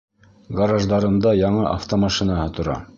[0.59, 2.85] Гараждарында яңы автомашинаһы тора.